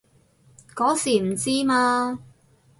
[0.73, 2.19] 嗰時唔知嘛